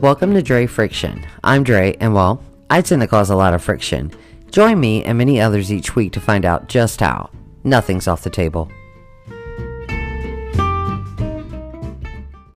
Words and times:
Welcome 0.00 0.34
to 0.34 0.42
Dre 0.42 0.66
Friction. 0.66 1.26
I'm 1.42 1.64
Dre, 1.64 1.96
and 2.00 2.12
well, 2.12 2.42
I 2.68 2.82
tend 2.82 3.00
to 3.00 3.08
cause 3.08 3.30
a 3.30 3.34
lot 3.34 3.54
of 3.54 3.64
friction. 3.64 4.12
Join 4.50 4.78
me 4.78 5.02
and 5.02 5.16
many 5.16 5.40
others 5.40 5.72
each 5.72 5.96
week 5.96 6.12
to 6.12 6.20
find 6.20 6.44
out 6.44 6.68
just 6.68 7.00
how. 7.00 7.30
Nothing's 7.64 8.06
off 8.06 8.22
the 8.22 8.28
table. 8.28 8.70